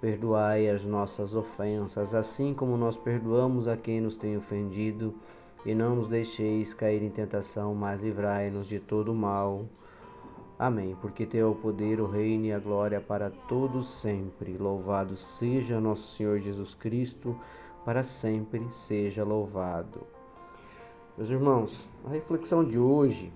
Perdoai 0.00 0.68
as 0.68 0.84
nossas 0.84 1.34
ofensas, 1.34 2.14
assim 2.14 2.52
como 2.52 2.76
nós 2.76 2.98
perdoamos 2.98 3.66
a 3.66 3.76
quem 3.76 4.00
nos 4.00 4.14
tem 4.14 4.36
ofendido, 4.36 5.14
e 5.64 5.74
não 5.74 5.96
nos 5.96 6.06
deixeis 6.06 6.72
cair 6.72 7.02
em 7.02 7.10
tentação, 7.10 7.74
mas 7.74 8.00
livrai-nos 8.00 8.68
de 8.68 8.78
todo 8.78 9.14
mal. 9.14 9.66
Amém. 10.58 10.96
Porque 11.00 11.26
teu 11.26 11.50
o 11.50 11.54
poder, 11.54 12.00
o 12.00 12.06
reino 12.06 12.46
e 12.46 12.52
a 12.52 12.58
glória 12.58 13.00
para 13.00 13.30
todos 13.30 13.88
sempre. 13.88 14.56
Louvado 14.56 15.16
seja 15.16 15.80
nosso 15.80 16.16
Senhor 16.16 16.38
Jesus 16.38 16.74
Cristo, 16.74 17.36
para 17.84 18.02
sempre 18.02 18.66
seja 18.70 19.24
louvado. 19.24 20.06
Meus 21.16 21.30
irmãos, 21.30 21.88
a 22.04 22.10
reflexão 22.10 22.64
de 22.64 22.78
hoje 22.78 23.32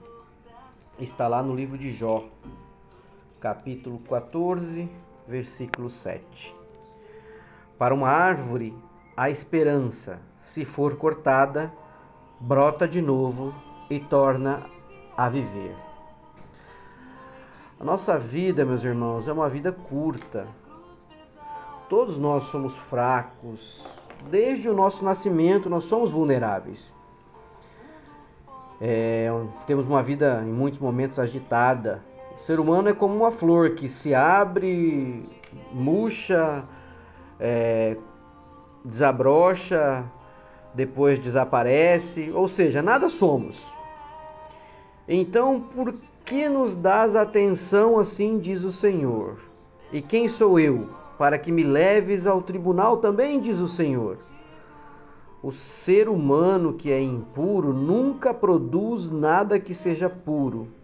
está 0.98 1.27
lá 1.29 1.42
no 1.42 1.54
livro 1.54 1.79
de 1.79 1.90
Jó, 1.90 2.24
capítulo 3.40 3.98
14, 4.02 4.88
versículo 5.30 5.89
7. 5.89 6.55
Para 7.79 7.95
uma 7.95 8.09
árvore, 8.09 8.77
a 9.16 9.30
esperança, 9.30 10.18
se 10.41 10.65
for 10.65 10.96
cortada, 10.96 11.73
brota 12.41 12.88
de 12.88 13.01
novo 13.01 13.54
e 13.88 14.01
torna 14.01 14.66
a 15.16 15.29
viver. 15.29 15.77
A 17.79 17.85
nossa 17.85 18.19
vida, 18.19 18.65
meus 18.65 18.82
irmãos, 18.82 19.29
é 19.29 19.32
uma 19.32 19.49
vida 19.49 19.73
curta. 19.73 20.49
Todos 21.88 22.19
nós 22.19 22.45
somos 22.45 22.76
fracos. 22.76 23.87
Desde 24.29 24.69
o 24.69 24.74
nosso 24.74 25.04
nascimento, 25.04 25.71
nós 25.71 25.85
somos 25.85 26.10
vulneráveis. 26.10 26.93
É, 28.80 29.29
temos 29.66 29.87
uma 29.87 30.02
vida 30.02 30.43
em 30.45 30.52
muitos 30.52 30.80
momentos 30.80 31.19
agitada, 31.19 32.02
ser 32.41 32.59
humano 32.59 32.88
é 32.88 32.95
como 32.95 33.15
uma 33.15 33.30
flor 33.30 33.74
que 33.74 33.87
se 33.87 34.15
abre, 34.15 35.29
murcha, 35.74 36.65
é, 37.38 37.99
desabrocha, 38.82 40.10
depois 40.74 41.19
desaparece, 41.19 42.32
ou 42.32 42.49
seja, 42.49 42.80
nada 42.80 43.10
somos. 43.10 43.74
Então, 45.07 45.60
por 45.60 45.95
que 46.24 46.49
nos 46.49 46.74
dás 46.74 47.15
atenção 47.15 47.99
assim, 47.99 48.38
diz 48.38 48.65
o 48.65 48.73
Senhor? 48.73 49.37
E 49.93 50.01
quem 50.01 50.27
sou 50.27 50.59
eu 50.59 50.88
para 51.19 51.38
que 51.38 51.52
me 51.52 51.63
leves 51.63 52.27
ao 52.27 52.41
tribunal 52.41 52.97
também, 52.97 53.38
diz 53.38 53.59
o 53.59 53.69
Senhor? 53.69 54.16
O 55.43 55.52
ser 55.52 56.09
humano 56.09 56.73
que 56.73 56.91
é 56.91 57.02
impuro 57.02 57.75
nunca 57.75 58.32
produz 58.32 59.10
nada 59.10 59.60
que 59.60 59.75
seja 59.75 60.09
puro 60.09 60.79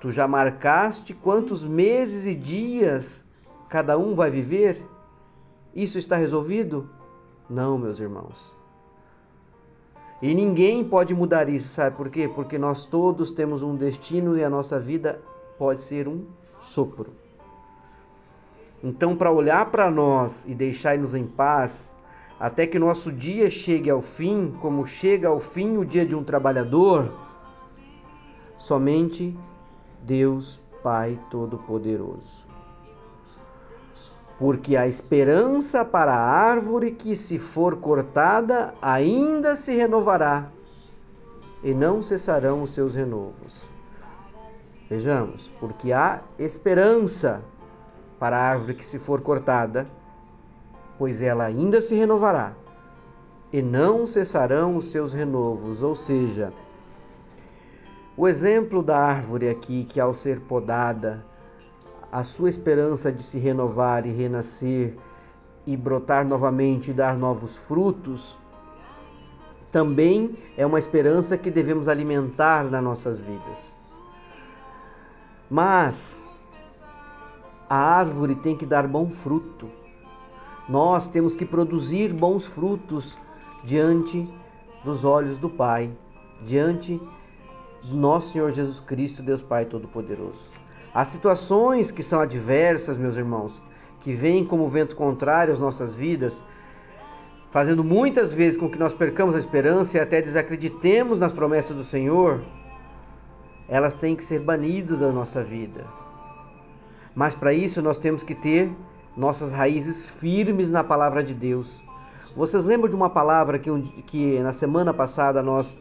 Tu 0.00 0.10
já 0.10 0.26
marcaste 0.26 1.12
quantos 1.12 1.64
meses 1.64 2.26
e 2.26 2.34
dias 2.34 3.24
cada 3.68 3.98
um 3.98 4.14
vai 4.14 4.30
viver? 4.30 4.80
Isso 5.74 5.98
está 5.98 6.16
resolvido? 6.16 6.88
Não, 7.48 7.76
meus 7.76 8.00
irmãos. 8.00 8.56
E 10.22 10.34
ninguém 10.34 10.82
pode 10.82 11.14
mudar 11.14 11.48
isso, 11.48 11.68
sabe 11.68 11.96
por 11.96 12.08
quê? 12.08 12.28
Porque 12.34 12.58
nós 12.58 12.86
todos 12.86 13.30
temos 13.30 13.62
um 13.62 13.76
destino 13.76 14.36
e 14.36 14.44
a 14.44 14.50
nossa 14.50 14.78
vida 14.78 15.20
pode 15.58 15.82
ser 15.82 16.08
um 16.08 16.24
sopro. 16.58 17.12
Então, 18.82 19.14
para 19.14 19.30
olhar 19.30 19.70
para 19.70 19.90
nós 19.90 20.44
e 20.46 20.54
deixar-nos 20.54 21.14
em 21.14 21.26
paz, 21.26 21.94
até 22.38 22.66
que 22.66 22.78
nosso 22.78 23.12
dia 23.12 23.50
chegue 23.50 23.90
ao 23.90 24.00
fim, 24.00 24.52
como 24.60 24.86
chega 24.86 25.28
ao 25.28 25.38
fim 25.38 25.76
o 25.76 25.84
dia 25.84 26.06
de 26.06 26.14
um 26.14 26.24
trabalhador, 26.24 27.12
somente 28.56 29.36
Deus 30.02 30.60
Pai 30.82 31.18
Todo-Poderoso. 31.30 32.48
Porque 34.38 34.76
a 34.76 34.86
esperança 34.86 35.84
para 35.84 36.14
a 36.14 36.26
árvore 36.26 36.92
que, 36.92 37.14
se 37.14 37.38
for 37.38 37.76
cortada, 37.76 38.74
ainda 38.80 39.54
se 39.54 39.74
renovará, 39.74 40.48
e 41.62 41.74
não 41.74 42.00
cessarão 42.00 42.62
os 42.62 42.70
seus 42.70 42.94
renovos. 42.94 43.68
Vejamos, 44.88 45.48
porque 45.60 45.92
há 45.92 46.20
esperança 46.38 47.42
para 48.18 48.38
a 48.38 48.40
árvore 48.40 48.74
que, 48.74 48.86
se 48.86 48.98
for 48.98 49.20
cortada, 49.20 49.86
pois 50.98 51.20
ela 51.20 51.44
ainda 51.44 51.80
se 51.80 51.94
renovará, 51.94 52.54
e 53.52 53.60
não 53.60 54.06
cessarão 54.06 54.76
os 54.76 54.86
seus 54.86 55.12
renovos, 55.12 55.82
ou 55.82 55.94
seja, 55.94 56.52
o 58.20 58.28
exemplo 58.28 58.82
da 58.82 58.98
árvore 58.98 59.48
aqui, 59.48 59.82
que 59.82 59.98
ao 59.98 60.12
ser 60.12 60.40
podada, 60.40 61.24
a 62.12 62.22
sua 62.22 62.50
esperança 62.50 63.10
de 63.10 63.22
se 63.22 63.38
renovar 63.38 64.04
e 64.04 64.12
renascer 64.12 64.94
e 65.66 65.74
brotar 65.74 66.26
novamente 66.26 66.90
e 66.90 66.92
dar 66.92 67.16
novos 67.16 67.56
frutos, 67.56 68.38
também 69.72 70.36
é 70.54 70.66
uma 70.66 70.78
esperança 70.78 71.38
que 71.38 71.50
devemos 71.50 71.88
alimentar 71.88 72.64
nas 72.64 72.84
nossas 72.84 73.22
vidas. 73.22 73.74
Mas 75.48 76.28
a 77.70 77.76
árvore 77.76 78.34
tem 78.34 78.54
que 78.54 78.66
dar 78.66 78.86
bom 78.86 79.08
fruto. 79.08 79.66
Nós 80.68 81.08
temos 81.08 81.34
que 81.34 81.46
produzir 81.46 82.12
bons 82.12 82.44
frutos 82.44 83.16
diante 83.64 84.30
dos 84.84 85.06
olhos 85.06 85.38
do 85.38 85.48
Pai, 85.48 85.90
diante 86.44 87.00
de 87.82 87.94
nosso 87.94 88.32
Senhor 88.32 88.50
Jesus 88.50 88.80
Cristo, 88.80 89.22
Deus 89.22 89.42
Pai 89.42 89.64
Todo-Poderoso. 89.64 90.46
As 90.92 91.08
situações 91.08 91.90
que 91.90 92.02
são 92.02 92.20
adversas, 92.20 92.98
meus 92.98 93.16
irmãos, 93.16 93.62
que 94.00 94.12
vêm 94.12 94.44
como 94.44 94.68
vento 94.68 94.96
contrário 94.96 95.52
às 95.52 95.58
nossas 95.58 95.94
vidas, 95.94 96.42
fazendo 97.50 97.82
muitas 97.82 98.32
vezes 98.32 98.58
com 98.58 98.68
que 98.68 98.78
nós 98.78 98.92
percamos 98.92 99.34
a 99.34 99.38
esperança 99.38 99.96
e 99.96 100.00
até 100.00 100.20
desacreditemos 100.20 101.18
nas 101.18 101.32
promessas 101.32 101.76
do 101.76 101.84
Senhor, 101.84 102.40
elas 103.68 103.94
têm 103.94 104.16
que 104.16 104.24
ser 104.24 104.40
banidas 104.40 105.00
da 105.00 105.12
nossa 105.12 105.42
vida. 105.42 105.84
Mas 107.14 107.34
para 107.34 107.52
isso 107.52 107.80
nós 107.80 107.98
temos 107.98 108.22
que 108.22 108.34
ter 108.34 108.70
nossas 109.16 109.52
raízes 109.52 110.10
firmes 110.10 110.70
na 110.70 110.82
palavra 110.82 111.22
de 111.22 111.34
Deus. 111.34 111.82
Vocês 112.36 112.64
lembram 112.64 112.88
de 112.88 112.96
uma 112.96 113.10
palavra 113.10 113.58
que, 113.58 113.70
que 114.02 114.40
na 114.40 114.52
semana 114.52 114.94
passada 114.94 115.42
nós 115.42 115.76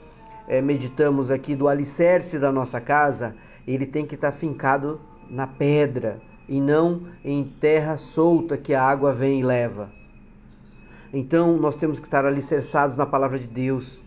é, 0.50 0.64
meditamos 0.64 1.30
aqui 1.30 1.56
do 1.56 1.68
alicerce 1.68 2.40
da 2.40 2.52
nossa 2.52 2.82
casa, 2.82 3.36
ele 3.68 3.86
tem 3.86 4.04
que 4.04 4.16
estar 4.16 4.32
tá 4.32 4.38
fincado 4.38 5.00
na 5.30 5.46
pedra 5.46 6.20
e 6.48 6.60
não 6.60 7.04
em 7.24 7.44
terra 7.44 7.96
solta 7.98 8.58
que 8.58 8.74
a 8.74 8.84
água 8.84 9.14
vem 9.14 9.42
e 9.42 9.44
leva. 9.44 9.92
Então 11.14 11.56
nós 11.56 11.76
temos 11.76 12.00
que 12.00 12.08
estar 12.08 12.26
alicerçados 12.26 12.98
na 12.98 13.06
palavra 13.06 13.38
de 13.38 13.46
Deus. 13.46 14.02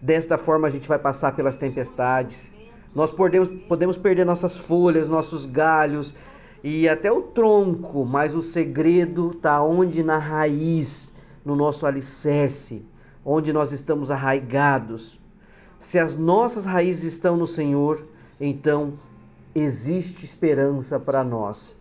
Desta 0.00 0.38
forma 0.38 0.68
a 0.68 0.70
gente 0.70 0.86
vai 0.86 0.98
passar 0.98 1.34
pelas 1.34 1.56
tempestades. 1.56 2.52
Nós 2.94 3.10
podemos, 3.10 3.48
podemos 3.66 3.96
perder 3.96 4.24
nossas 4.24 4.56
folhas, 4.56 5.08
nossos 5.08 5.44
galhos 5.44 6.14
e 6.62 6.88
até 6.88 7.10
o 7.10 7.22
tronco, 7.22 8.04
mas 8.04 8.32
o 8.32 8.42
segredo 8.42 9.32
está 9.34 9.60
onde? 9.60 10.04
Na 10.04 10.18
raiz, 10.18 11.12
no 11.44 11.56
nosso 11.56 11.84
alicerce, 11.84 12.86
onde 13.24 13.52
nós 13.52 13.72
estamos 13.72 14.08
arraigados. 14.08 15.18
Se 15.80 15.98
as 15.98 16.16
nossas 16.16 16.64
raízes 16.64 17.12
estão 17.14 17.36
no 17.36 17.46
Senhor, 17.46 18.04
então 18.40 18.94
existe 19.54 20.24
esperança 20.24 20.98
para 20.98 21.22
nós 21.22 21.76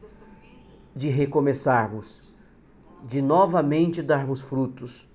de 0.96 1.10
recomeçarmos, 1.10 2.22
de 3.04 3.22
novamente 3.22 4.02
darmos 4.02 4.42
frutos, 4.42 5.08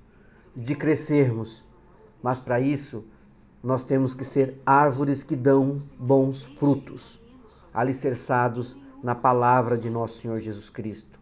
de 0.54 0.74
crescermos. 0.74 1.64
Mas 2.22 2.38
para 2.38 2.60
isso, 2.60 3.04
nós 3.62 3.84
temos 3.84 4.14
que 4.14 4.24
ser 4.24 4.60
árvores 4.66 5.22
que 5.22 5.36
dão 5.36 5.80
bons 5.98 6.42
frutos, 6.42 7.20
alicerçados 7.72 8.76
na 9.02 9.14
palavra 9.14 9.78
de 9.78 9.88
nosso 9.88 10.20
Senhor 10.20 10.38
Jesus 10.38 10.68
Cristo, 10.68 11.18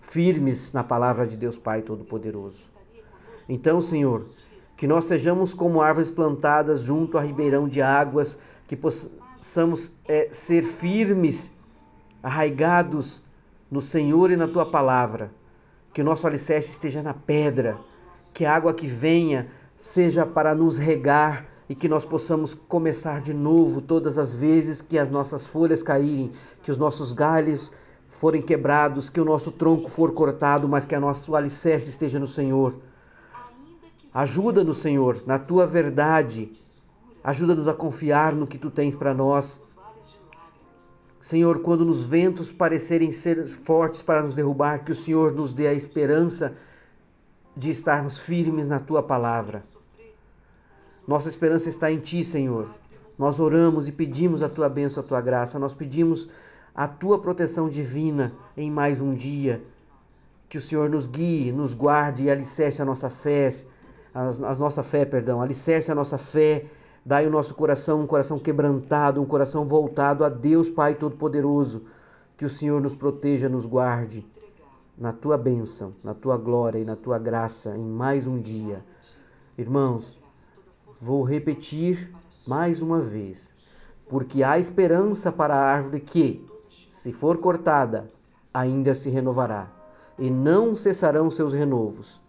firmes 0.00 0.72
na 0.72 0.84
palavra 0.84 1.26
de 1.26 1.36
Deus 1.36 1.56
Pai 1.56 1.82
Todo-Poderoso. 1.82 2.70
Então, 3.48 3.80
Senhor, 3.80 4.26
que 4.78 4.86
nós 4.86 5.06
sejamos 5.06 5.52
como 5.52 5.82
árvores 5.82 6.08
plantadas 6.08 6.82
junto 6.82 7.18
a 7.18 7.20
ribeirão 7.20 7.66
de 7.66 7.82
águas, 7.82 8.38
que 8.68 8.76
possamos 8.76 9.92
é, 10.06 10.28
ser 10.30 10.62
firmes, 10.62 11.50
arraigados 12.22 13.20
no 13.68 13.80
Senhor 13.80 14.30
e 14.30 14.36
na 14.36 14.46
tua 14.46 14.64
palavra, 14.64 15.32
Que 15.92 16.00
o 16.00 16.04
nosso 16.04 16.28
alicerce 16.28 16.70
esteja 16.70 17.02
na 17.02 17.12
pedra, 17.12 17.76
que 18.32 18.44
a 18.44 18.54
água 18.54 18.72
que 18.72 18.86
venha 18.86 19.48
seja 19.80 20.24
para 20.24 20.54
nos 20.54 20.78
regar 20.78 21.46
e 21.68 21.74
que 21.74 21.88
nós 21.88 22.04
possamos 22.04 22.54
começar 22.54 23.20
de 23.20 23.34
novo 23.34 23.80
todas 23.80 24.16
as 24.16 24.32
vezes 24.32 24.80
que 24.80 24.96
as 24.96 25.10
nossas 25.10 25.44
folhas 25.44 25.82
caírem, 25.82 26.30
que 26.62 26.70
os 26.70 26.78
nossos 26.78 27.12
galhos 27.12 27.72
forem 28.08 28.40
quebrados, 28.40 29.08
que 29.08 29.20
o 29.20 29.24
nosso 29.24 29.50
tronco 29.50 29.90
for 29.90 30.12
cortado, 30.12 30.68
mas 30.68 30.84
que 30.84 30.94
a 30.94 31.00
nosso 31.00 31.34
alicerce 31.34 31.90
esteja 31.90 32.20
no 32.20 32.28
Senhor. 32.28 32.76
Ajuda-nos, 34.12 34.78
Senhor, 34.78 35.22
na 35.26 35.38
tua 35.38 35.66
verdade. 35.66 36.52
Ajuda-nos 37.22 37.68
a 37.68 37.74
confiar 37.74 38.34
no 38.34 38.46
que 38.46 38.58
tu 38.58 38.70
tens 38.70 38.94
para 38.94 39.12
nós. 39.12 39.60
Senhor, 41.20 41.60
quando 41.60 41.84
nos 41.84 42.06
ventos 42.06 42.50
parecerem 42.50 43.12
ser 43.12 43.46
fortes 43.46 44.00
para 44.00 44.22
nos 44.22 44.34
derrubar, 44.34 44.84
que 44.84 44.92
o 44.92 44.94
Senhor 44.94 45.32
nos 45.32 45.52
dê 45.52 45.66
a 45.66 45.74
esperança 45.74 46.54
de 47.56 47.70
estarmos 47.70 48.18
firmes 48.18 48.66
na 48.66 48.78
tua 48.78 49.02
palavra. 49.02 49.62
Nossa 51.06 51.28
esperança 51.28 51.68
está 51.68 51.90
em 51.90 51.98
ti, 51.98 52.22
Senhor. 52.22 52.68
Nós 53.18 53.40
oramos 53.40 53.88
e 53.88 53.92
pedimos 53.92 54.42
a 54.42 54.48
tua 54.48 54.68
bênção, 54.68 55.02
a 55.02 55.06
tua 55.06 55.20
graça. 55.20 55.58
Nós 55.58 55.74
pedimos 55.74 56.28
a 56.74 56.86
tua 56.86 57.18
proteção 57.18 57.68
divina 57.68 58.32
em 58.56 58.70
mais 58.70 59.00
um 59.00 59.12
dia. 59.12 59.60
Que 60.48 60.56
o 60.56 60.60
Senhor 60.60 60.88
nos 60.88 61.06
guie, 61.06 61.50
nos 61.50 61.74
guarde 61.74 62.22
e 62.22 62.30
alicerce 62.30 62.80
a 62.80 62.84
nossa 62.84 63.10
fé, 63.10 63.50
a, 64.18 64.54
nossa 64.56 64.82
fé, 64.82 65.04
perdão, 65.04 65.40
alicerce 65.40 65.92
a 65.92 65.94
nossa 65.94 66.18
fé. 66.18 66.66
Dai 67.06 67.26
o 67.26 67.30
nosso 67.30 67.54
coração 67.54 68.00
um 68.00 68.06
coração 68.06 68.38
quebrantado, 68.38 69.22
um 69.22 69.24
coração 69.24 69.64
voltado 69.64 70.24
a 70.24 70.28
Deus 70.28 70.68
Pai 70.68 70.94
Todo-Poderoso. 70.94 71.84
Que 72.36 72.44
o 72.44 72.48
Senhor 72.48 72.80
nos 72.80 72.94
proteja, 72.94 73.48
nos 73.48 73.64
guarde 73.64 74.26
na 74.96 75.12
tua 75.12 75.38
bênção, 75.38 75.94
na 76.02 76.12
tua 76.14 76.36
glória 76.36 76.78
e 76.78 76.84
na 76.84 76.96
tua 76.96 77.18
graça 77.18 77.76
em 77.76 77.84
mais 77.84 78.26
um 78.26 78.40
dia. 78.40 78.84
Irmãos, 79.56 80.18
vou 81.00 81.22
repetir 81.22 82.12
mais 82.46 82.82
uma 82.82 83.00
vez, 83.00 83.54
porque 84.08 84.42
há 84.42 84.58
esperança 84.58 85.30
para 85.30 85.54
a 85.54 85.72
árvore 85.72 86.00
que, 86.00 86.44
se 86.90 87.12
for 87.12 87.38
cortada, 87.38 88.10
ainda 88.52 88.94
se 88.94 89.10
renovará, 89.10 89.68
e 90.18 90.30
não 90.30 90.74
cessarão 90.74 91.30
seus 91.30 91.52
renovos. 91.52 92.20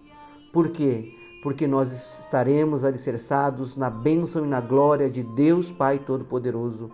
Por 0.52 0.70
quê? 0.70 1.19
Porque 1.42 1.68
nós 1.68 2.20
estaremos 2.20 2.84
alicerçados 2.84 3.78
na 3.78 3.90
bênção 3.90 4.46
e 4.46 4.48
na 4.48 4.60
glória 4.60 5.10
de 5.10 5.24
Deus 5.24 5.72
Pai 5.72 6.00
Todo-Poderoso, 6.00 6.92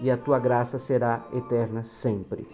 e 0.00 0.10
a 0.10 0.16
tua 0.16 0.38
graça 0.38 0.78
será 0.78 1.24
eterna 1.32 1.82
sempre. 1.82 2.48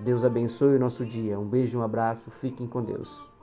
Deus 0.00 0.24
abençoe 0.24 0.76
o 0.76 0.80
nosso 0.80 1.04
dia. 1.04 1.38
Um 1.38 1.46
beijo, 1.46 1.78
um 1.78 1.82
abraço, 1.82 2.30
fiquem 2.30 2.66
com 2.66 2.82
Deus. 2.82 3.33